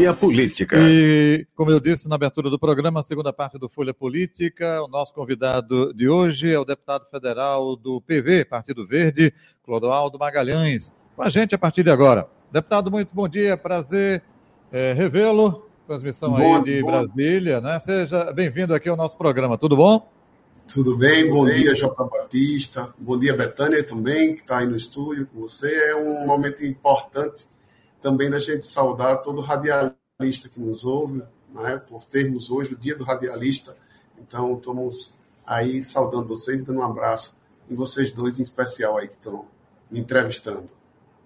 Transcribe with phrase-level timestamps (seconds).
[0.00, 0.78] Folha Política.
[0.80, 4.88] E, como eu disse na abertura do programa, a segunda parte do Folha Política, o
[4.88, 9.30] nosso convidado de hoje é o deputado federal do PV, Partido Verde,
[9.62, 10.90] Clodoaldo Magalhães.
[11.14, 12.26] Com a gente a partir de agora.
[12.50, 14.22] Deputado, muito bom dia, prazer
[14.72, 15.68] é, revê-lo.
[15.86, 16.90] Transmissão bom, aí de bom.
[16.92, 17.78] Brasília, né?
[17.78, 20.10] Seja bem-vindo aqui ao nosso programa, tudo bom?
[20.66, 22.88] Tudo bem, bom dia, Jota Batista.
[22.98, 25.70] Bom dia, Betânia também, que está aí no estúdio com você.
[25.90, 27.50] É um momento importante
[28.00, 31.22] também da gente saudar todo radialista que nos ouve,
[31.52, 33.76] né, por termos hoje o Dia do Radialista.
[34.18, 35.14] Então, estamos
[35.46, 37.36] aí saudando vocês, dando um abraço
[37.70, 39.46] em vocês dois em especial aí que estão
[39.90, 40.68] me entrevistando.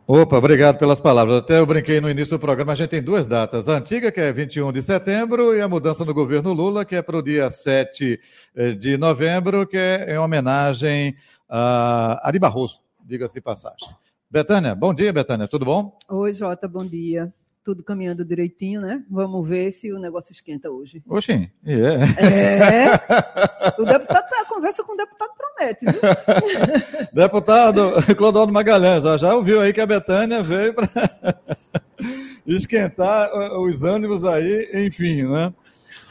[0.07, 1.39] Opa, obrigado pelas palavras.
[1.39, 3.67] Até eu brinquei no início do programa, a gente tem duas datas.
[3.69, 7.01] A antiga, que é 21 de setembro, e a mudança no governo Lula, que é
[7.01, 8.21] para o dia 7
[8.55, 11.17] eh, de novembro, que é em homenagem
[11.49, 13.97] a Ari Barroso, diga-se passagem.
[14.35, 15.97] Betânia, bom dia, Betânia, tudo bom?
[16.09, 17.33] Oi, Jota, bom dia.
[17.63, 19.05] Tudo caminhando direitinho, né?
[19.09, 21.01] Vamos ver se o negócio esquenta hoje.
[21.09, 22.05] Oxi, yeah.
[22.21, 22.87] é.
[23.79, 26.01] O deputado, a conversa com o deputado promete, viu?
[27.15, 30.89] deputado Clodoaldo Magalhães, já, já ouviu aí que a Betânia veio para
[32.45, 35.55] esquentar os ânimos aí, enfim, né?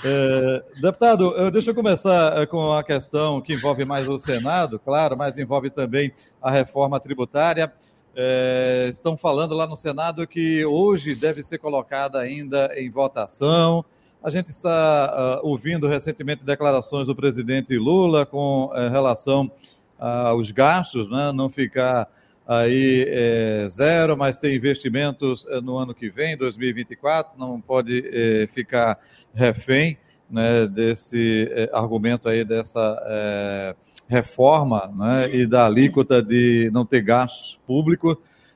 [0.06, 5.18] É, deputado, deixa eu começar é, com a questão que envolve mais o Senado, claro,
[5.18, 7.74] mas envolve também a reforma tributária.
[8.16, 13.83] É, estão falando lá no Senado que hoje deve ser colocada ainda em votação.
[14.23, 19.52] A gente está uh, ouvindo recentemente declarações do presidente Lula com uh, relação
[20.00, 21.31] aos gastos, né?
[21.31, 22.09] não ficar
[22.45, 29.00] aí é, zero, mas ter investimentos é, no ano que vem, 2024, não pode ficar
[29.34, 29.97] refém
[30.29, 33.75] né, desse argumento aí dessa
[34.13, 38.16] reforma né, e da alíquota de não ter gastos públicos.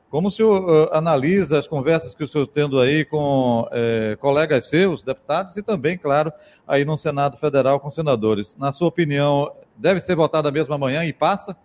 [0.10, 4.70] Como o senhor uh, analisa as conversas que o senhor tendo aí com eh, colegas
[4.70, 6.32] seus, deputados, e também, claro,
[6.66, 8.56] aí no Senado Federal com senadores?
[8.58, 11.58] Na sua opinião, deve ser votada mesmo amanhã e passa?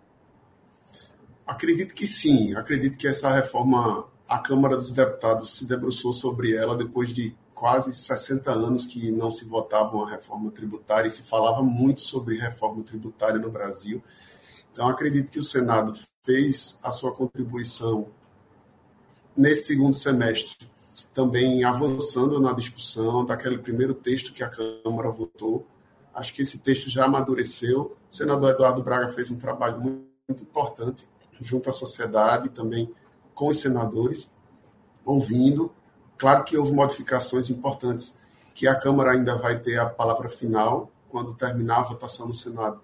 [1.47, 2.53] Acredito que sim.
[2.53, 7.93] Acredito que essa reforma, a Câmara dos Deputados se debruçou sobre ela depois de quase
[7.93, 12.83] 60 anos que não se votava uma reforma tributária e se falava muito sobre reforma
[12.83, 14.03] tributária no Brasil.
[14.71, 15.93] Então, acredito que o Senado
[16.25, 18.07] fez a sua contribuição
[19.35, 20.69] nesse segundo semestre,
[21.13, 25.67] também avançando na discussão daquele primeiro texto que a Câmara votou.
[26.13, 27.95] Acho que esse texto já amadureceu.
[28.11, 31.07] O senador Eduardo Braga fez um trabalho muito importante
[31.39, 32.91] junto à sociedade, também
[33.33, 34.31] com os senadores,
[35.05, 35.73] ouvindo
[36.17, 38.15] Claro que houve modificações importantes,
[38.53, 42.79] que a Câmara ainda vai ter a palavra final quando terminar a votação no Senado.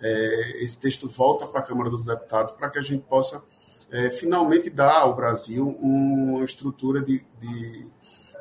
[0.00, 3.42] É, esse texto volta para a Câmara dos Deputados para que a gente possa
[3.90, 7.86] é, finalmente dar ao Brasil uma estrutura de, de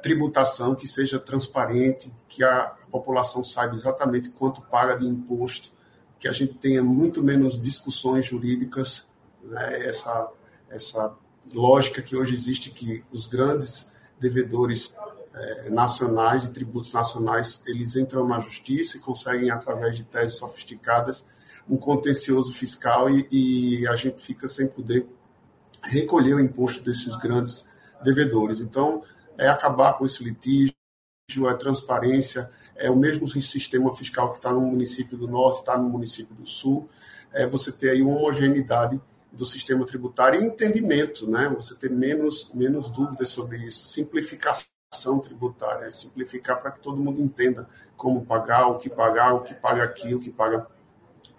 [0.02, 5.72] tributação que seja transparente, que a população saiba exatamente quanto paga de imposto,
[6.20, 9.08] que a gente tenha muito menos discussões jurídicas,
[9.44, 9.88] né?
[9.88, 10.30] essa,
[10.70, 11.16] essa
[11.54, 14.94] lógica que hoje existe que os grandes devedores
[15.34, 21.26] é, nacionais, de tributos nacionais, eles entram na justiça e conseguem, através de teses sofisticadas,
[21.68, 25.08] um contencioso fiscal e, e a gente fica sem poder
[25.84, 27.66] recolher o imposto desses grandes
[28.04, 28.60] devedores.
[28.60, 29.04] Então,
[29.38, 30.76] é acabar com esse litígio,
[31.50, 35.90] é transparência, é o mesmo sistema fiscal que está no município do Norte, está no
[35.90, 36.90] município do Sul,
[37.34, 39.02] é você ter aí uma homogeneidade
[39.32, 41.48] do sistema tributário e entendimento, né?
[41.56, 43.88] Você ter menos, menos dúvidas sobre isso.
[43.88, 49.54] Simplificação tributária, simplificar para que todo mundo entenda como pagar, o que pagar, o que
[49.54, 50.68] paga aqui, o que paga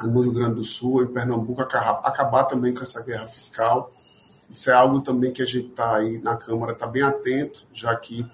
[0.03, 3.93] no Rio Grande do Sul, em Pernambuco, acabar também com essa guerra fiscal.
[4.49, 7.95] Isso é algo também que a gente está aí na Câmara, está bem atento, já
[7.97, 8.27] que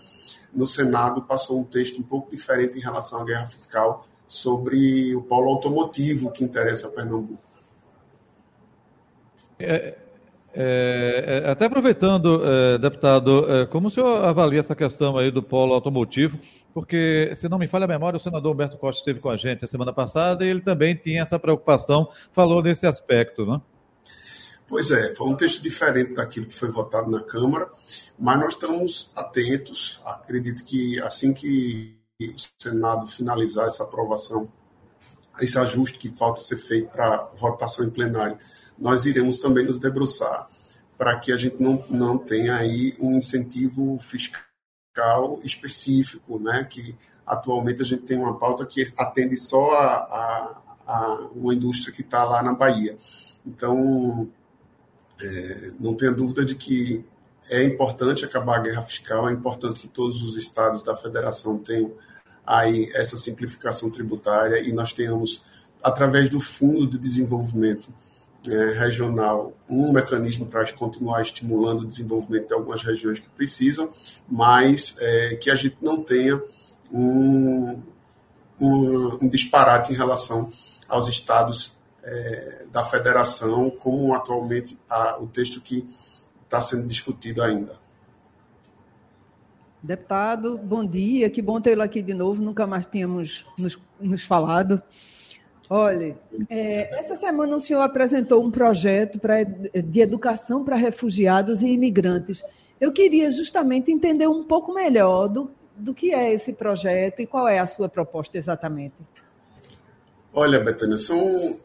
[0.53, 5.23] no Senado passou um texto um pouco diferente em relação à guerra fiscal sobre o
[5.23, 7.48] polo automotivo que interessa a Pernambuco.
[9.59, 9.95] É,
[10.55, 15.43] é, é, até aproveitando, é, deputado, é, como o senhor avalia essa questão aí do
[15.43, 16.39] polo automotivo?
[16.73, 19.65] Porque, se não me falha a memória, o senador Humberto Costa esteve com a gente
[19.65, 23.61] a semana passada e ele também tinha essa preocupação, falou nesse aspecto, né?
[24.67, 27.71] Pois é, foi um texto diferente daquilo que foi votado na Câmara,
[28.19, 30.01] mas nós estamos atentos.
[30.05, 34.49] Acredito que assim que o Senado finalizar essa aprovação,
[35.41, 38.37] esse ajuste que falta ser feito para votação em plenário,
[38.79, 40.49] nós iremos também nos debruçar
[40.97, 44.43] para que a gente não, não tenha aí um incentivo fiscal
[45.45, 46.65] específico, né?
[46.65, 46.95] Que
[47.25, 52.03] atualmente a gente tem uma pauta que atende só a, a, a uma indústria que
[52.03, 52.97] está lá na Bahia.
[53.47, 54.29] Então,
[55.21, 57.05] é, não tenha dúvida de que
[57.49, 61.93] é importante acabar a guerra fiscal, é importante que todos os estados da federação tenham
[62.47, 65.45] aí essa simplificação tributária e nós tenhamos,
[65.83, 67.93] através do Fundo de Desenvolvimento
[68.49, 73.91] é, Regional, um mecanismo para continuar estimulando o desenvolvimento de algumas regiões que precisam,
[74.29, 76.43] mas é, que a gente não tenha
[76.93, 77.83] um,
[78.61, 80.51] um, um disparate em relação
[80.89, 85.87] aos estados é, da federação, como atualmente a, o texto que
[86.45, 87.77] está sendo discutido ainda.
[89.83, 94.83] Deputado, bom dia, que bom tê-lo aqui de novo, nunca mais tínhamos nos, nos falado.
[95.71, 96.17] Olha,
[96.49, 102.43] é, essa semana o senhor apresentou um projeto pra, de educação para refugiados e imigrantes.
[102.81, 107.47] Eu queria justamente entender um pouco melhor do, do que é esse projeto e qual
[107.47, 108.95] é a sua proposta exatamente.
[110.33, 111.59] Olha, Betânia, são,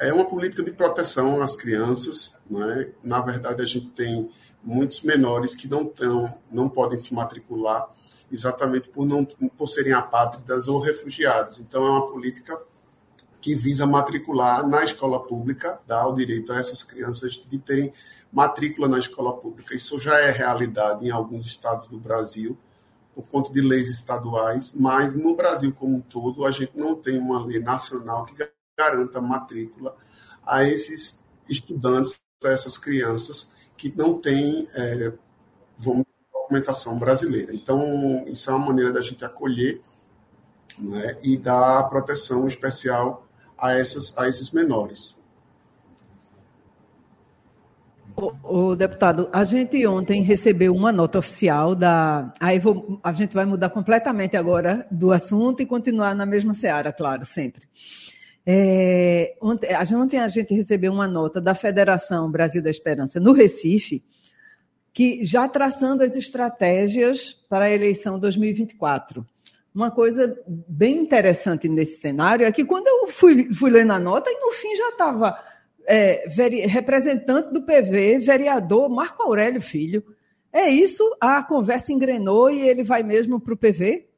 [0.00, 2.36] é uma política de proteção às crianças.
[2.50, 2.92] Né?
[3.02, 4.30] Na verdade, a gente tem
[4.62, 7.88] muitos menores que não, tão, não podem se matricular
[8.30, 11.60] exatamente por, não, por serem apátridas ou refugiados.
[11.60, 12.58] Então, é uma política
[13.40, 17.92] que visa matricular na escola pública, dá o direito a essas crianças de terem
[18.32, 19.74] matrícula na escola pública.
[19.74, 22.56] Isso já é realidade em alguns estados do Brasil,
[23.14, 27.18] por conta de leis estaduais, mas no Brasil como um todo, a gente não tem
[27.18, 28.34] uma lei nacional que
[28.78, 29.96] garanta matrícula
[30.44, 31.18] a esses
[31.48, 35.12] estudantes, a essas crianças que não têm, é,
[35.78, 36.04] vamos
[36.46, 37.54] documentação brasileira.
[37.54, 39.82] Então, isso é uma maneira da gente acolher
[40.78, 43.25] né, e dar proteção especial
[43.58, 45.16] a, essas, a esses menores.
[48.42, 52.32] O, deputado, a gente ontem recebeu uma nota oficial da.
[52.40, 56.94] Aí vou, a gente vai mudar completamente agora do assunto e continuar na mesma seara,
[56.94, 57.68] claro, sempre.
[58.46, 64.02] É, ontem, ontem a gente recebeu uma nota da Federação Brasil da Esperança no Recife,
[64.94, 69.26] que já traçando as estratégias para a eleição 2024.
[69.76, 74.30] Uma coisa bem interessante nesse cenário é que quando eu fui, fui ler na nota,
[74.30, 75.38] e no fim já estava
[75.86, 76.24] é,
[76.66, 80.02] representante do PV, vereador Marco Aurélio Filho.
[80.50, 81.04] É isso?
[81.20, 84.08] A conversa engrenou e ele vai mesmo para o PV?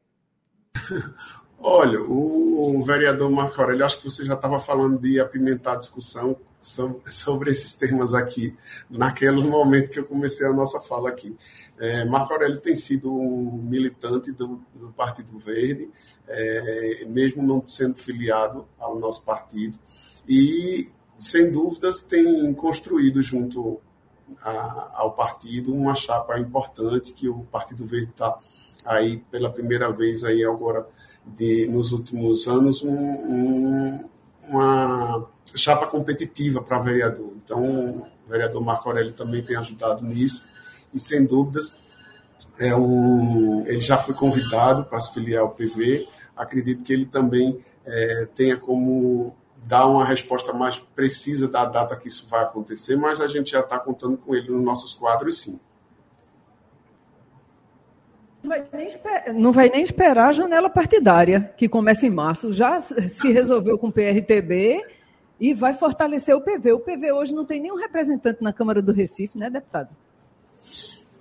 [1.58, 6.36] Olha, o vereador Marco Aurélio, acho que você já estava falando de apimentar a discussão
[6.60, 8.56] sobre esses temas aqui,
[8.88, 11.36] naquele momento que eu comecei a nossa fala aqui.
[11.78, 15.88] É, Marco Aurélio tem sido um militante do, do Partido Verde,
[16.26, 19.78] é, mesmo não sendo filiado ao nosso partido,
[20.28, 23.80] e, sem dúvidas, tem construído junto
[24.42, 28.38] a, ao partido uma chapa importante que o Partido Verde está
[28.84, 30.86] aí pela primeira vez aí agora
[31.24, 34.08] de, nos últimos anos um, um,
[34.48, 37.32] uma chapa competitiva para vereador.
[37.36, 40.46] Então, o vereador Marco Aurélio também tem ajudado nisso
[40.92, 41.74] e, sem dúvidas,
[42.58, 46.06] é um, ele já foi convidado para se filiar ao PV.
[46.36, 49.34] Acredito que ele também é, tenha como
[49.66, 53.60] dar uma resposta mais precisa da data que isso vai acontecer, mas a gente já
[53.60, 55.58] está contando com ele nos nossos quadros, sim.
[59.34, 62.52] Não vai, nem esperar a janela partidária, que começa em março.
[62.52, 64.82] Já se resolveu com o PRTB
[65.40, 66.72] e vai fortalecer o PV.
[66.72, 69.90] O PV hoje não tem nenhum representante na Câmara do Recife, né, deputado?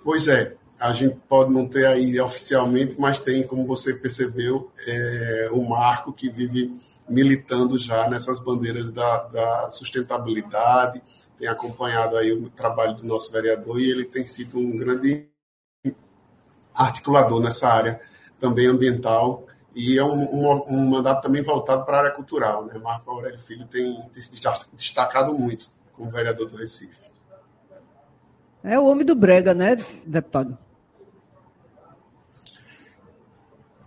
[0.03, 5.49] Pois é, a gente pode não ter aí oficialmente, mas tem, como você percebeu, é,
[5.51, 11.01] o Marco que vive militando já nessas bandeiras da, da, sustentabilidade,
[11.37, 15.27] tem acompanhado aí o trabalho do nosso vereador e ele tem sido um grande
[16.73, 18.01] articulador nessa área
[18.39, 22.65] também ambiental e é um, um, um mandato também voltado para a área cultural.
[22.65, 22.77] Né?
[22.79, 24.33] Marco Aurélio Filho tem, tem se
[24.73, 27.06] destacado muito como vereador do Recife.
[28.63, 30.57] É o homem do Brega, né, deputado?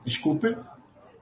[0.04, 0.56] Desculpe.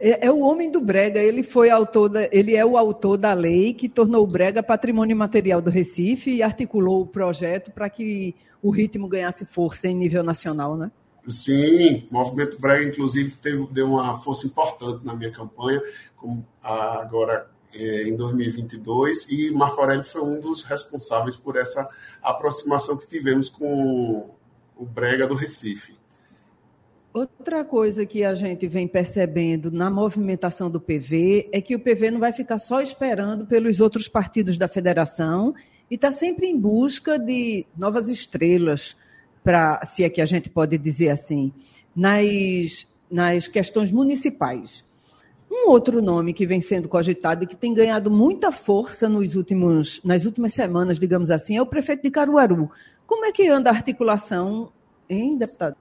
[0.01, 1.21] É, é, o homem do Brega.
[1.21, 5.17] Ele foi autor, da, ele é o autor da lei que tornou o Brega patrimônio
[5.17, 10.23] material do Recife e articulou o projeto para que o ritmo ganhasse força em nível
[10.23, 10.91] nacional, né?
[11.27, 15.81] Sim, o Movimento Brega, inclusive, teve, deu uma força importante na minha campanha,
[16.17, 21.89] como agora em 2022, e Marco Aurélio foi um dos responsáveis por essa
[22.23, 24.31] aproximação que tivemos com
[24.77, 25.99] o Brega do Recife.
[27.13, 32.13] Outra coisa que a gente vem percebendo na movimentação do PV é que o PV
[32.13, 35.55] não vai ficar só esperando pelos outros partidos da federação
[35.91, 38.97] e está sempre em busca de novas estrelas,
[39.43, 41.53] para, se é que a gente pode dizer assim,
[41.97, 44.85] nas, nas questões municipais.
[45.51, 50.01] Um outro nome que vem sendo cogitado e que tem ganhado muita força nos últimos,
[50.05, 52.71] nas últimas semanas, digamos assim, é o prefeito de Caruaru.
[53.07, 54.71] Como é que anda a articulação,
[55.09, 55.77] hein, deputado?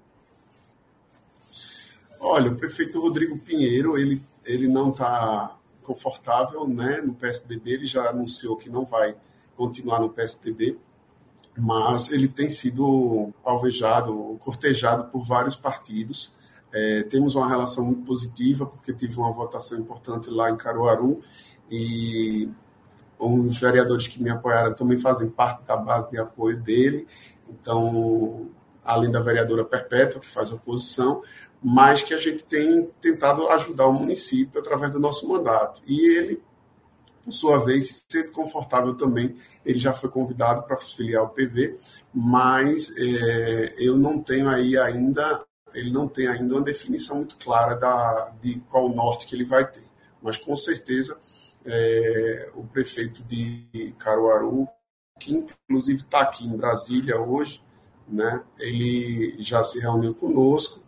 [2.20, 8.10] Olha, o prefeito Rodrigo Pinheiro, ele, ele não está confortável né, no PSDB, ele já
[8.10, 9.16] anunciou que não vai
[9.56, 10.78] continuar no PSDB,
[11.58, 16.34] mas ele tem sido alvejado, cortejado por vários partidos.
[16.74, 21.22] É, temos uma relação muito positiva, porque tive uma votação importante lá em Caruaru,
[21.70, 22.50] e
[23.20, 27.08] os vereadores que me apoiaram também fazem parte da base de apoio dele.
[27.50, 28.50] Então,
[28.84, 31.24] além da vereadora Perpétua, que faz oposição,
[31.62, 35.82] mas que a gente tem tentado ajudar o município através do nosso mandato.
[35.88, 36.42] E ele,
[37.24, 39.36] por sua vez, se sente confortável também.
[39.66, 41.78] Ele já foi convidado para filiar o PV,
[42.14, 45.44] mas é, eu não tenho aí ainda,
[45.74, 49.70] ele não tem ainda uma definição muito clara da, de qual norte que ele vai
[49.70, 49.84] ter.
[50.22, 51.18] Mas com certeza
[51.66, 54.68] é, o prefeito de Caruaru,
[55.20, 57.62] que inclusive está aqui em Brasília hoje,
[58.08, 60.82] né, ele já se reuniu conosco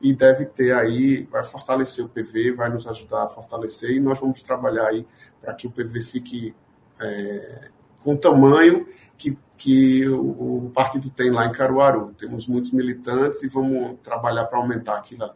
[0.00, 4.18] e deve ter aí, vai fortalecer o PV, vai nos ajudar a fortalecer e nós
[4.18, 5.06] vamos trabalhar aí
[5.40, 6.54] para que o PV fique
[7.00, 7.70] é,
[8.02, 12.12] com o tamanho que, que o, o, partido tem lá em Caruaru.
[12.16, 15.32] Temos muitos militantes e vamos trabalhar para aumentar aquilo ali.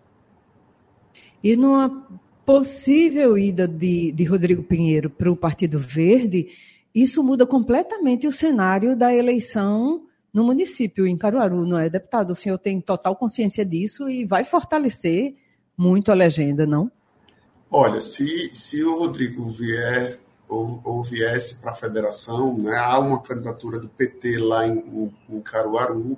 [1.42, 2.06] E numa
[2.44, 6.48] possível ida de, de Rodrigo Pinheiro para o Partido Verde,
[6.94, 12.30] isso muda completamente o cenário da eleição no município, em Caruaru, não é, deputado?
[12.30, 15.34] O senhor tem total consciência disso e vai fortalecer
[15.76, 16.90] muito a legenda, não?
[17.70, 23.22] Olha, se, se o Rodrigo vier ou, ou viesse para a federação, né, há uma
[23.22, 26.16] candidatura do PT lá em, em, Caruaru,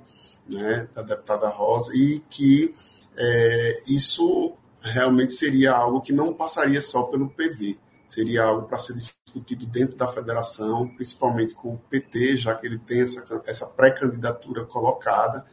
[0.51, 2.73] né, da deputada Rosa, e que
[3.17, 7.77] é, isso realmente seria algo que não passaria só pelo PV
[8.09, 12.79] seria algo para ser discutido dentro da federação, principalmente com o PT, já que ele
[12.79, 15.45] tem essa, essa pré-candidatura colocada,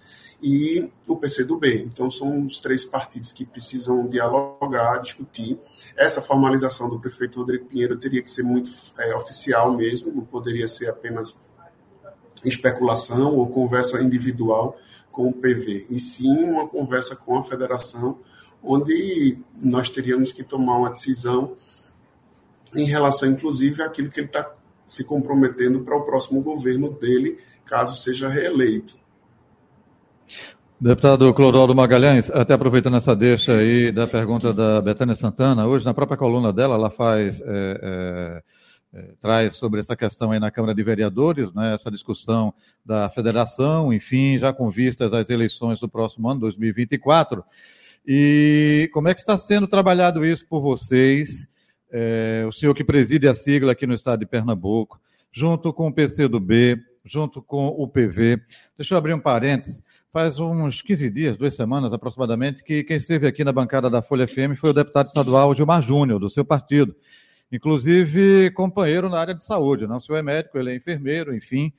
[0.43, 1.85] e o PCdoB.
[1.87, 5.59] Então, são os três partidos que precisam dialogar, discutir.
[5.97, 10.69] Essa formalização do prefeito Rodrigo Pinheiro teria que ser muito é, oficial mesmo, não poderia
[10.69, 11.38] ser apenas
[12.45, 14.76] especulação ou conversa individual
[15.11, 18.19] com o PV, e sim uma conversa com a federação,
[18.62, 21.57] onde nós teríamos que tomar uma decisão
[22.75, 24.55] em relação, inclusive, àquilo que ele está
[24.87, 28.97] se comprometendo para o próximo governo dele, caso seja reeleito.
[30.80, 35.95] Deputado Clodoaldo Magalhães, até aproveitando essa deixa aí da pergunta da Betânia Santana, hoje na
[35.95, 38.42] própria coluna dela, ela faz, é, é,
[38.92, 42.52] é, traz sobre essa questão aí na Câmara de Vereadores, né, essa discussão
[42.85, 47.42] da federação, enfim, já com vistas às eleições do próximo ano, 2024.
[48.06, 51.49] E como é que está sendo trabalhado isso por vocês?
[51.90, 55.00] é, o senhor que preside a sigla aqui no estado de Pernambuco,
[55.33, 58.40] junto com o PCdoB, junto com o PV.
[58.76, 59.83] Deixa eu abrir um parênteses.
[60.17, 64.27] Faz uns 15 dias, duas semanas aproximadamente, que quem esteve aqui na bancada da Folha
[64.27, 66.97] FM foi o deputado estadual Gilmar Júnior, do seu partido.
[67.53, 69.87] Inclusive, companheiro na área de saúde.
[69.87, 71.71] Não, o senhor é médico, ele é enfermeiro, enfim.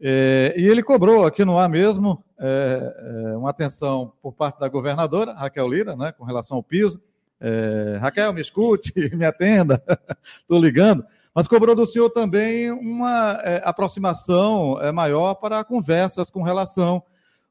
[0.00, 4.70] É, e ele cobrou aqui no ar mesmo é, é uma atenção por parte da
[4.70, 6.98] governadora, Raquel Lira, né, com relação ao piso
[7.42, 9.82] é, Raquel, me escute, me atenda,
[10.40, 11.04] estou ligando.
[11.34, 17.02] Mas cobrou do senhor também uma é, aproximação é, maior para conversas com relação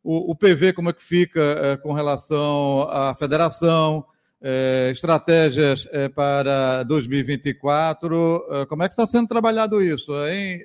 [0.04, 4.06] o, o PV, como é que fica é, com relação à federação,
[4.42, 8.68] é, estratégias é, para 2024.
[8.68, 10.64] como é que está sendo trabalhado isso, hein?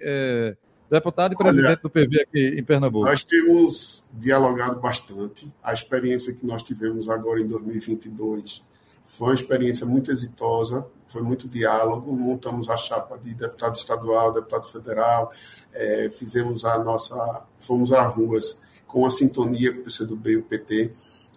[0.90, 3.06] deputado e presidente Olha, do PV aqui em Pernambuco.
[3.06, 5.52] Nós temos dialogado bastante.
[5.62, 8.62] A experiência que nós tivemos agora em 2022
[9.04, 12.12] foi uma experiência muito exitosa, foi muito diálogo.
[12.12, 15.32] Montamos a chapa de deputado estadual, deputado federal,
[15.72, 20.42] é, fizemos a nossa, fomos às ruas com a sintonia com o PCdoB e o
[20.42, 20.92] PT.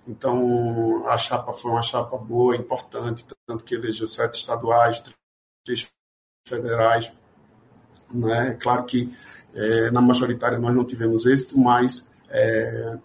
[0.07, 5.03] Então, a chapa foi uma chapa boa, importante, tanto que elegeu sete estaduais,
[5.65, 5.87] três
[6.47, 7.11] federais.
[8.11, 8.57] Né?
[8.59, 9.13] Claro que
[9.53, 12.97] é, na majoritária nós não tivemos êxito, mas é,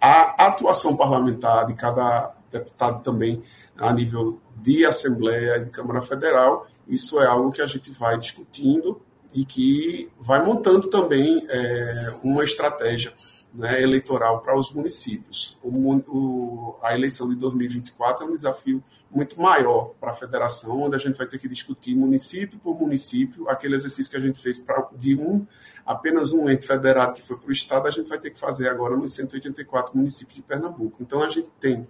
[0.00, 3.42] a atuação parlamentar de cada deputado também
[3.76, 6.66] a nível de Assembleia e de Câmara Federal.
[6.86, 9.00] Isso é algo que a gente vai discutindo
[9.34, 13.12] e que vai montando também é, uma estratégia
[13.56, 15.58] né, eleitoral para os municípios.
[15.62, 20.96] O, o, a eleição de 2024 é um desafio muito maior para a federação, onde
[20.96, 24.58] a gente vai ter que discutir município por município, aquele exercício que a gente fez
[24.58, 25.46] pra, de um,
[25.86, 28.68] apenas um ente federado que foi para o Estado, a gente vai ter que fazer
[28.68, 30.98] agora nos 184 municípios de Pernambuco.
[31.00, 31.86] Então, a gente tem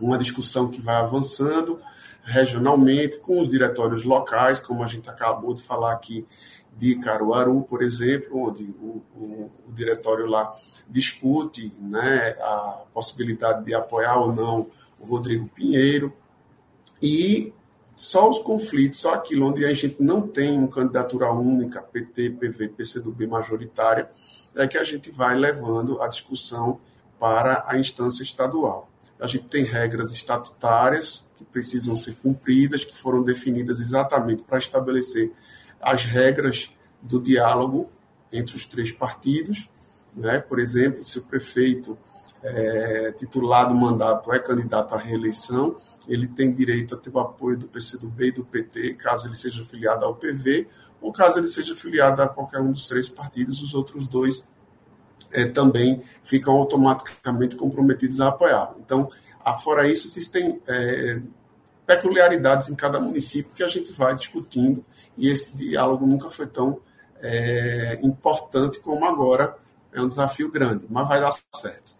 [0.00, 1.78] uma discussão que vai avançando
[2.24, 6.26] regionalmente, com os diretórios locais, como a gente acabou de falar aqui
[6.76, 8.91] de Caruaru, por exemplo, onde o,
[9.72, 10.54] o, diretório lá
[10.88, 14.68] discute né, a possibilidade de apoiar ou não
[15.00, 16.12] o Rodrigo Pinheiro.
[17.00, 17.52] E
[17.94, 22.68] só os conflitos, só aquilo onde a gente não tem uma candidatura única, PT, PV,
[22.68, 24.10] PCdoB majoritária,
[24.56, 26.80] é que a gente vai levando a discussão
[27.18, 28.90] para a instância estadual.
[29.20, 35.32] A gente tem regras estatutárias que precisam ser cumpridas, que foram definidas exatamente para estabelecer
[35.80, 37.90] as regras do diálogo
[38.32, 39.68] entre os três partidos.
[40.14, 40.38] Né?
[40.38, 41.98] Por exemplo, se o prefeito
[42.42, 45.76] é, titular do mandato é candidato à reeleição,
[46.08, 49.64] ele tem direito a ter o apoio do PCdoB e do PT, caso ele seja
[49.64, 50.68] filiado ao PV,
[51.00, 54.44] ou caso ele seja filiado a qualquer um dos três partidos, os outros dois
[55.32, 58.74] é, também ficam automaticamente comprometidos a apoiar.
[58.78, 59.08] Então,
[59.62, 61.20] fora isso, existem é,
[61.86, 64.84] peculiaridades em cada município que a gente vai discutindo
[65.16, 66.80] e esse diálogo nunca foi tão
[67.22, 69.56] é, importante como agora.
[69.94, 71.92] É um desafio grande, mas vai dar certo.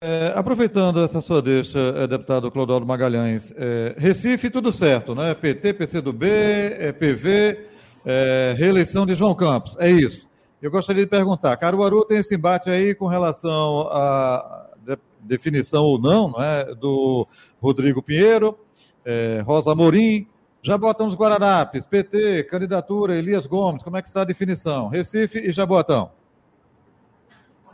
[0.00, 5.34] É, aproveitando essa sua deixa, é, deputado Clodoaldo Magalhães, é, Recife, tudo certo, né?
[5.34, 7.66] PT, PCdoB, é, PV,
[8.04, 10.28] é, reeleição de João Campos, é isso.
[10.62, 15.98] Eu gostaria de perguntar, Caruaru tem esse embate aí com relação à de, definição ou
[15.98, 17.26] não, não é, do
[17.60, 18.58] Rodrigo Pinheiro,
[19.04, 20.26] é, Rosa Morim,
[20.66, 24.88] Jaboatão dos Guararapes, PT, candidatura, Elias Gomes, como é que está a definição?
[24.88, 26.10] Recife e Jaboatão.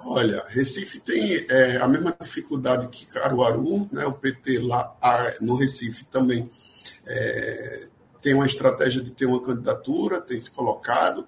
[0.04, 4.04] Olha, Recife tem é, a mesma dificuldade que Caruaru, né?
[4.04, 4.94] o PT lá
[5.40, 6.50] no Recife também
[7.06, 7.86] é,
[8.20, 11.26] tem uma estratégia de ter uma candidatura, tem se colocado,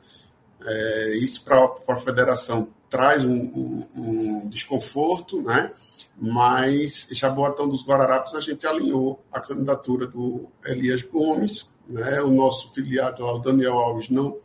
[0.64, 5.72] é, isso para a federação traz um, um, um, desconforto, né?
[6.16, 12.20] mas Jaboatão dos Guararapes a gente alinhou a candidatura do Elias Gomes, né?
[12.22, 14.38] o nosso filiado lá, o Daniel Alves, não,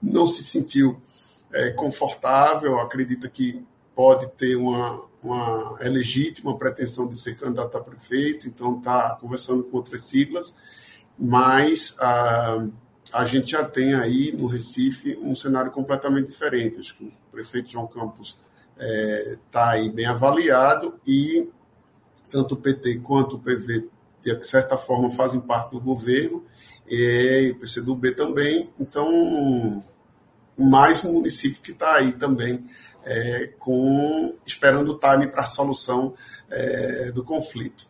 [0.00, 1.00] não se sentiu
[1.52, 7.80] é, confortável, acredita que pode ter uma, uma é legítima pretensão de ser candidato a
[7.80, 10.52] prefeito, então está conversando com outras siglas,
[11.18, 12.66] mas a
[13.14, 16.80] a gente já tem aí no Recife um cenário completamente diferente.
[16.80, 18.38] Acho que o prefeito João Campos
[18.76, 21.48] está é, tá aí bem avaliado e
[22.28, 23.88] tanto o PT quanto o PV,
[24.20, 26.44] de certa forma, fazem parte do governo,
[26.88, 28.68] e o PCdoB também.
[28.80, 29.84] Então,
[30.58, 32.66] mais um município que está aí também
[33.04, 36.14] é, com esperando o time para a solução
[36.50, 37.88] é, do conflito.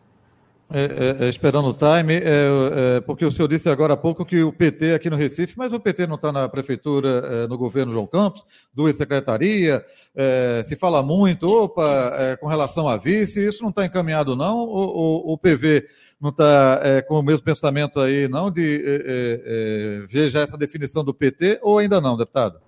[0.71, 0.83] É,
[1.21, 4.41] é, é, esperando o time, é, é, porque o senhor disse agora há pouco que
[4.41, 7.93] o PT aqui no Recife, mas o PT não está na prefeitura, é, no governo
[7.93, 9.85] João Campos, duas secretaria,
[10.67, 14.59] se fala muito, opa, com relação a vice, isso não está encaminhado não?
[14.59, 15.85] O, o, o PV
[16.19, 21.59] não está com o mesmo pensamento aí não, de ver já essa definição do PT,
[21.61, 22.59] ou ainda não, deputado?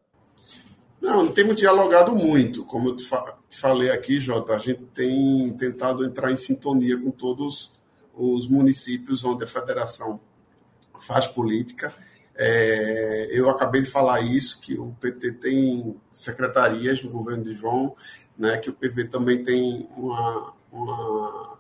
[1.02, 3.10] Não, temos dialogado muito, como eu te,
[3.58, 7.77] falei aqui, Jota, a gente tem tentado entrar em sintonia com todos
[8.18, 10.20] os municípios onde a federação
[11.00, 11.94] faz política.
[12.36, 17.96] É, eu acabei de falar isso, que o PT tem secretarias no governo de João,
[18.38, 21.60] né, que o PV também tem uma, uma,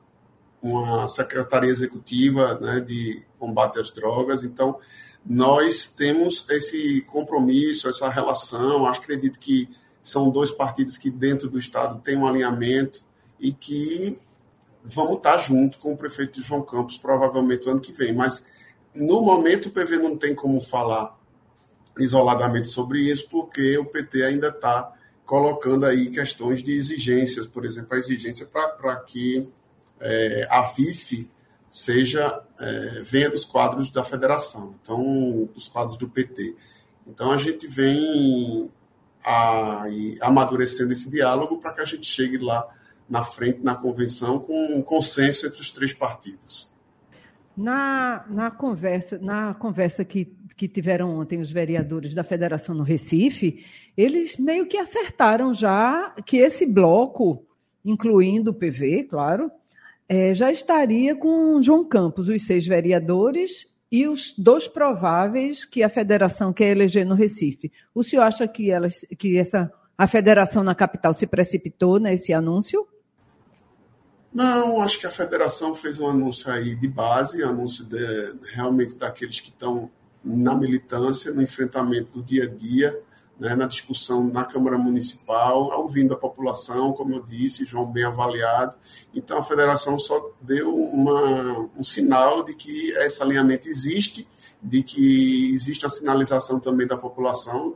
[0.62, 4.43] uma secretaria executiva né, de combate às drogas.
[4.43, 4.80] Então,
[5.26, 8.86] nós temos esse compromisso, essa relação.
[8.86, 9.67] Acredito que
[10.02, 13.04] são dois partidos que, dentro do Estado, têm um alinhamento
[13.39, 14.17] e que
[14.88, 18.13] vamos estar junto com o prefeito João Campos, provavelmente no ano que vem.
[18.13, 18.47] Mas,
[18.95, 21.17] no momento, o PV não tem como falar
[22.00, 24.93] isoladamente sobre isso, porque o PT ainda está
[25.26, 29.50] colocando aí questões de exigências, por exemplo, a exigência para que
[30.00, 31.30] é, a vice
[31.69, 36.56] seja é, venha dos quadros da federação, então dos quadros do PT.
[37.06, 38.71] Então a gente vem
[39.26, 39.84] a,
[40.21, 42.65] amadurecendo esse diálogo para que a gente chegue lá
[43.10, 46.72] na frente, na convenção, com um consenso entre os três partidos.
[47.56, 53.65] Na, na conversa, na conversa que, que tiveram ontem os vereadores da Federação no Recife,
[53.96, 57.43] eles meio que acertaram já que esse bloco,
[57.84, 59.50] incluindo o PV, claro,
[60.08, 65.89] é, já estaria com João Campos, os seis vereadores, e os dois prováveis que a
[65.89, 67.72] federação quer eleger no Recife.
[67.93, 72.86] O senhor acha que, elas, que essa, a federação na capital se precipitou nesse anúncio?
[74.34, 77.98] Não, acho que a federação fez um anúncio aí de base, anúncio de,
[78.54, 79.90] realmente daqueles que estão
[80.24, 83.00] na militância, no enfrentamento do dia a dia,
[83.40, 88.76] né, na discussão na Câmara Municipal, ouvindo a população, como eu disse, João bem avaliado.
[89.13, 94.28] Então, a federação só deu uma, um sinal de que esse alinhamento existe,
[94.62, 97.76] de que existe a sinalização também da população,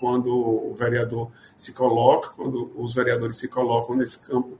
[0.00, 4.58] quando o vereador se coloca, quando os vereadores se colocam nesse campo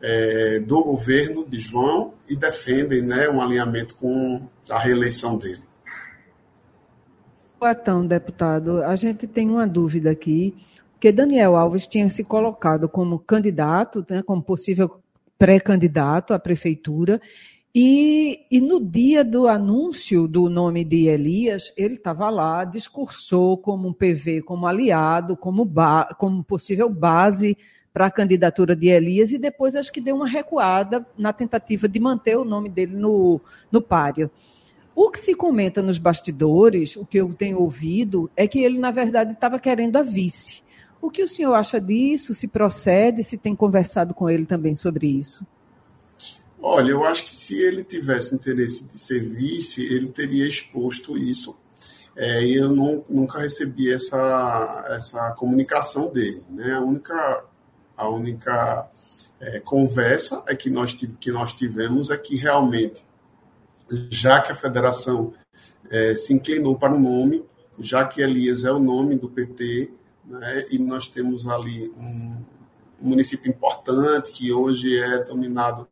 [0.00, 5.62] é, do governo de João e defendem né, um alinhamento com a reeleição dele.
[7.62, 10.54] Então, deputado, a gente tem uma dúvida aqui,
[11.00, 15.00] que Daniel Alves tinha se colocado como candidato, né, como possível
[15.38, 17.20] pré-candidato à prefeitura,
[17.78, 23.88] e, e, no dia do anúncio do nome de Elias, ele estava lá, discursou como
[23.88, 27.54] um PV, como aliado, como, ba, como possível base
[27.96, 31.98] para a candidatura de Elias, e depois acho que deu uma recuada na tentativa de
[31.98, 33.40] manter o nome dele no,
[33.72, 34.30] no páreo.
[34.94, 38.90] O que se comenta nos bastidores, o que eu tenho ouvido, é que ele, na
[38.90, 40.62] verdade, estava querendo a vice.
[41.00, 42.34] O que o senhor acha disso?
[42.34, 43.24] Se procede?
[43.24, 45.46] Se tem conversado com ele também sobre isso?
[46.60, 51.56] Olha, eu acho que se ele tivesse interesse de ser vice, ele teria exposto isso.
[52.14, 56.42] É, e eu não, nunca recebi essa, essa comunicação dele.
[56.50, 56.74] Né?
[56.74, 57.44] A única,
[57.96, 58.88] a única
[59.40, 63.04] é, conversa é que nós, que nós tivemos é que realmente
[64.10, 65.32] já que a federação
[65.90, 67.44] é, se inclinou para o nome,
[67.78, 69.92] já que Elias é o nome do PT,
[70.24, 72.42] né, e nós temos ali um,
[73.00, 75.86] município importante que hoje é dominado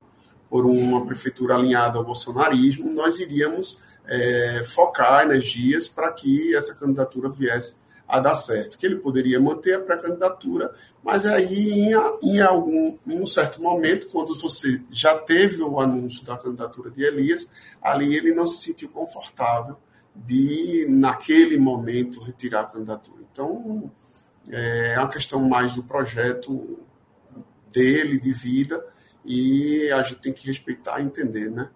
[0.49, 7.29] por uma prefeitura alinhada ao bolsonarismo, nós iríamos é, focar energias para que essa candidatura
[7.29, 8.79] viesse a dar certo.
[8.79, 14.09] Que ele poderia manter a pré-candidatura, mas aí, em, em, algum, em um certo momento,
[14.09, 17.51] quando você já teve o anúncio da candidatura de Elias,
[17.83, 19.77] ali ele não se sentiu confortável
[20.15, 23.23] de, naquele momento, retirar a candidatura.
[23.33, 23.91] Então,
[24.49, 26.79] é uma questão mais do projeto
[27.73, 28.85] dele, de vida,
[29.25, 31.69] e a gente tem que respeitar e entender, né?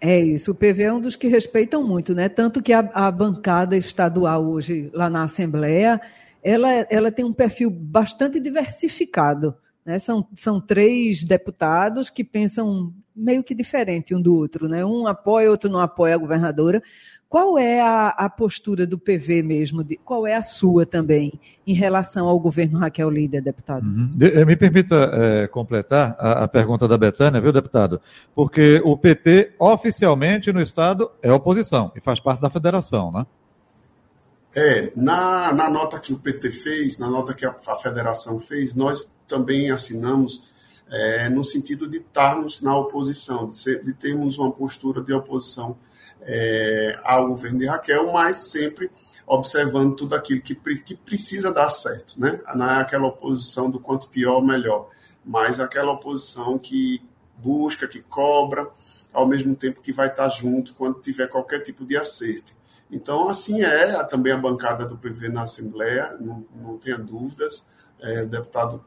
[0.00, 2.28] É isso, o PV é um dos que respeitam muito, né?
[2.28, 6.00] Tanto que a, a bancada estadual hoje lá na Assembleia
[6.42, 9.56] ela, ela tem um perfil bastante diversificado.
[9.88, 9.98] Né?
[9.98, 14.68] São, são três deputados que pensam meio que diferente um do outro.
[14.68, 14.84] Né?
[14.84, 16.82] Um apoia, outro não apoia a governadora.
[17.26, 19.82] Qual é a, a postura do PV mesmo?
[19.82, 23.86] De, qual é a sua também em relação ao governo Raquel Líder, deputado?
[23.86, 24.14] Uhum.
[24.20, 27.98] Eh, me permita é, completar a, a, pergunta da Betânia, viu, deputado?
[28.34, 33.26] Porque o PT, oficialmente no Estado, é oposição e faz parte da federação, né?
[34.54, 38.74] É, na, na nota que o PT fez, na nota que a, a federação fez,
[38.74, 40.42] nós também assinamos
[40.90, 45.76] é, no sentido de estarmos na oposição, de, ser, de termos uma postura de oposição
[46.22, 48.90] é, ao governo de Raquel, mas sempre
[49.26, 52.18] observando tudo aquilo que, que precisa dar certo.
[52.18, 52.40] Né?
[52.54, 54.88] Não é aquela oposição do quanto pior, melhor,
[55.24, 57.02] mas aquela oposição que
[57.36, 58.68] busca, que cobra,
[59.12, 62.56] ao mesmo tempo que vai estar junto quando tiver qualquer tipo de acerto.
[62.90, 67.64] Então, assim é também a bancada do PV na Assembleia, não, não tenha dúvidas.
[68.00, 68.84] É, deputado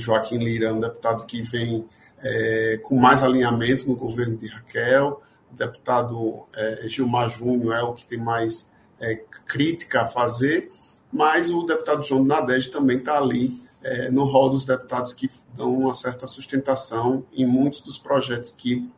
[0.00, 1.86] Joaquim Lira é um deputado que vem
[2.18, 5.22] é, com mais alinhamento no governo de Raquel.
[5.52, 8.68] O deputado é, Gilmar Júnior é o que tem mais
[9.00, 10.70] é, crítica a fazer,
[11.12, 15.72] mas o deputado João Nadege também está ali é, no rol dos deputados que dão
[15.72, 18.90] uma certa sustentação em muitos dos projetos que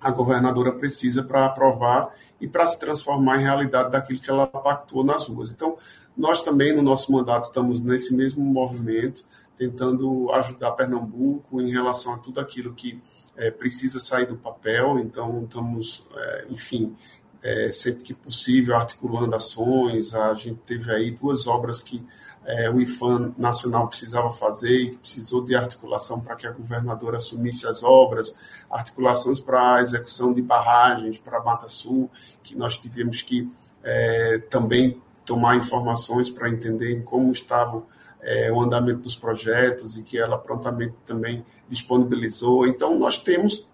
[0.00, 5.02] a governadora precisa para aprovar e para se transformar em realidade daquilo que ela pactuou
[5.02, 5.50] nas ruas.
[5.50, 5.76] Então,
[6.16, 9.24] nós também, no nosso mandato, estamos nesse mesmo movimento,
[9.56, 13.00] tentando ajudar Pernambuco em relação a tudo aquilo que
[13.36, 14.98] é, precisa sair do papel.
[14.98, 16.96] Então, estamos, é, enfim,
[17.42, 20.14] é, sempre que possível, articulando ações.
[20.14, 22.04] A gente teve aí duas obras que
[22.46, 27.16] é, o IFAM nacional precisava fazer e que precisou de articulação para que a governadora
[27.16, 28.34] assumisse as obras,
[28.70, 32.10] articulações para a execução de barragens para a Mata Sul,
[32.42, 33.50] que nós tivemos que
[33.82, 37.82] é, também tomar informações para entender como estava
[38.24, 42.66] é, o andamento dos projetos e que ela prontamente também disponibilizou.
[42.66, 43.68] Então, nós temos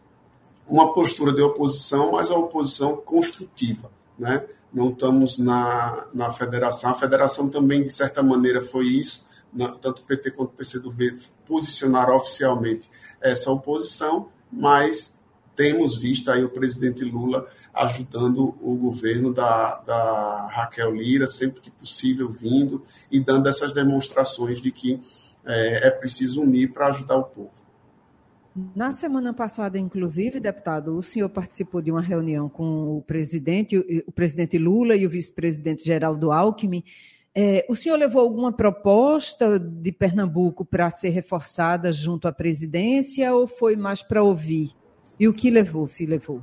[0.68, 4.44] uma postura de oposição, mas a oposição construtiva, né?
[4.72, 6.90] não estamos na, na federação.
[6.90, 9.26] A federação também, de certa maneira, foi isso,
[9.80, 12.88] tanto o PT quanto o PCdoB posicionaram oficialmente
[13.20, 15.18] essa oposição, mas
[15.56, 21.70] temos visto aí o presidente Lula ajudando o governo da, da Raquel Lira, sempre que
[21.70, 25.00] possível, vindo e dando essas demonstrações de que
[25.44, 27.70] é, é preciso unir para ajudar o povo.
[28.74, 34.12] Na semana passada, inclusive, deputado, o senhor participou de uma reunião com o presidente, o
[34.12, 36.82] presidente Lula e o vice-presidente Geraldo Alckmin.
[37.32, 43.46] É, o senhor levou alguma proposta de Pernambuco para ser reforçada junto à presidência ou
[43.46, 44.72] foi mais para ouvir?
[45.20, 46.40] E o que levou, se levou?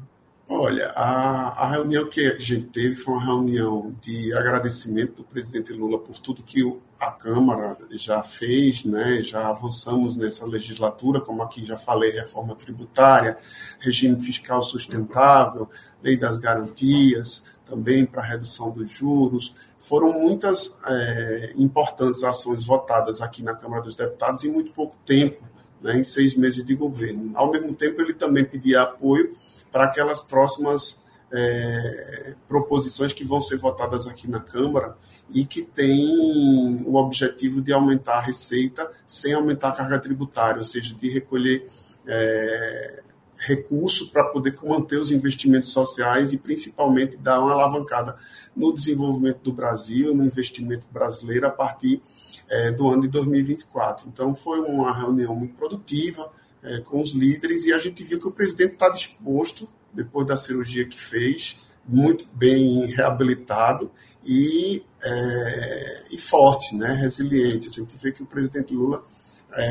[0.48, 5.74] Olha, a, a reunião que a gente teve foi uma reunião de agradecimento do presidente
[5.74, 6.62] Lula por tudo que
[7.00, 9.24] a Câmara já fez, né?
[9.24, 13.36] já avançamos nessa legislatura, como aqui já falei, reforma tributária,
[13.80, 15.68] regime fiscal sustentável,
[16.02, 19.56] lei das garantias, também para redução dos juros.
[19.78, 25.57] Foram muitas é, importantes ações votadas aqui na Câmara dos Deputados em muito pouco tempo,
[25.88, 26.00] né?
[26.00, 27.32] em seis meses de governo.
[27.34, 29.36] Ao mesmo tempo, ele também pedia apoio
[29.72, 34.96] para aquelas próximas é, proposições que vão ser votadas aqui na Câmara
[35.34, 40.66] e que têm o objetivo de aumentar a receita sem aumentar a carga tributária, ou
[40.66, 41.68] seja, de recolher
[42.06, 43.04] é,
[43.38, 48.18] recurso para poder manter os investimentos sociais e principalmente dar uma alavancada
[48.58, 52.02] no desenvolvimento do Brasil, no investimento brasileiro a partir
[52.50, 54.10] é, do ano de 2024.
[54.10, 56.30] Então foi uma reunião muito produtiva,
[56.64, 60.36] é, com os líderes e a gente viu que o presidente está disposto, depois da
[60.36, 61.56] cirurgia que fez,
[61.88, 63.92] muito bem reabilitado
[64.26, 67.70] e, é, e forte, né, resiliente.
[67.70, 69.04] A gente vê que o presidente Lula,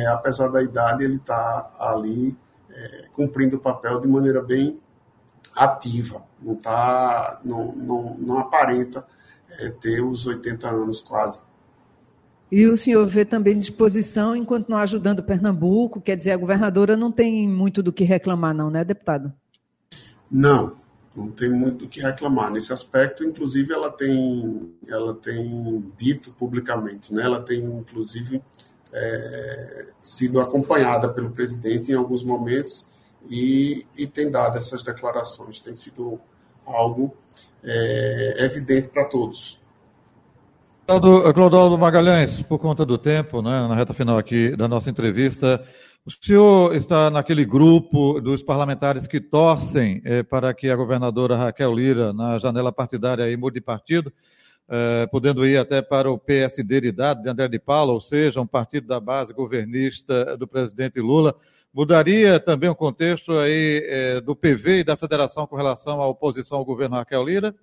[0.08, 2.34] apesar da idade, ele está ali
[3.12, 4.80] cumprindo o papel de maneira bem
[5.56, 9.04] ativa, não, tá, não, não, não aparenta
[9.58, 11.40] é, ter os 80 anos quase.
[12.52, 17.10] E o senhor vê também disposição em continuar ajudando Pernambuco, quer dizer, a governadora não
[17.10, 19.32] tem muito do que reclamar, não, né, deputado?
[20.30, 20.76] Não,
[21.14, 22.52] não tem muito do que reclamar.
[22.52, 27.24] Nesse aspecto, inclusive, ela tem, ela tem dito publicamente, né?
[27.24, 28.40] ela tem, inclusive,
[28.92, 32.86] é, sido acompanhada pelo presidente em alguns momentos
[33.30, 35.60] e, e tem dado essas declarações.
[35.60, 36.20] Tem sido
[36.66, 37.14] algo
[37.62, 39.60] é, evidente para todos.
[41.34, 45.60] Clodoaldo Magalhães, por conta do tempo, né, na reta final aqui da nossa entrevista,
[46.06, 51.74] o senhor está naquele grupo dos parlamentares que torcem eh, para que a governadora Raquel
[51.74, 54.12] Lira, na janela partidária, aí, mude de partido,
[54.68, 58.40] eh, podendo ir até para o PSD de idade de André de Paula, ou seja,
[58.40, 61.34] um partido da base governista do presidente Lula.
[61.72, 66.58] Mudaria também o contexto aí eh, do PV e da federação com relação à oposição
[66.58, 67.54] ao governo Raquel Lira?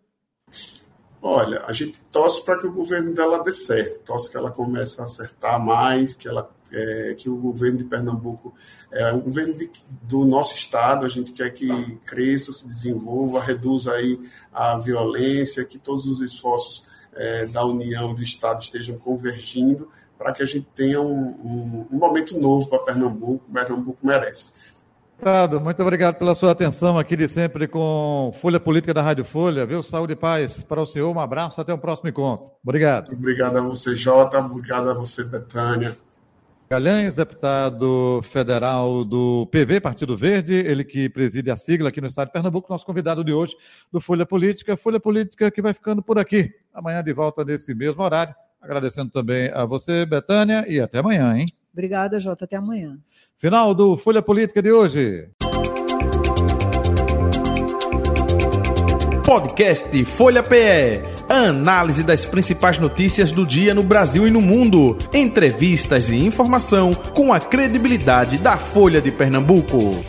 [1.21, 4.99] Olha, a gente torce para que o governo dela dê certo, torce que ela comece
[4.99, 8.53] a acertar mais, que ela é, que o governo de Pernambuco
[8.91, 9.69] é um governo de,
[10.01, 11.69] do nosso estado, a gente quer que
[12.05, 14.19] cresça, se desenvolva, reduza aí
[14.51, 19.89] a violência, que todos os esforços é, da União do Estado estejam convergindo
[20.23, 24.53] para que a gente tenha um, um, um momento novo para Pernambuco, Pernambuco merece.
[25.17, 29.65] Deputado, muito obrigado pela sua atenção aqui de sempre com Folha Política da Rádio Folha,
[29.65, 29.83] viu?
[29.83, 32.49] Saúde e paz para o senhor, um abraço, até o próximo encontro.
[32.63, 33.11] Obrigado.
[33.13, 35.95] Obrigado a você, Jota, obrigado a você, Betânia.
[36.69, 42.27] Galhães, deputado federal do PV, Partido Verde, ele que preside a sigla aqui no estado
[42.27, 43.55] de Pernambuco, nosso convidado de hoje
[43.91, 44.75] do Folha Política.
[44.75, 46.49] Folha Política que vai ficando por aqui.
[46.73, 48.33] Amanhã de volta nesse mesmo horário.
[48.63, 51.45] Agradecendo também a você, Betânia, e até amanhã, hein?
[51.73, 52.45] Obrigada, Jota.
[52.45, 52.97] Até amanhã.
[53.37, 55.27] Final do Folha Política de hoje.
[59.25, 61.01] Podcast Folha PE.
[61.27, 64.97] Análise das principais notícias do dia no Brasil e no mundo.
[65.13, 70.03] Entrevistas e informação com a credibilidade da Folha de Pernambuco.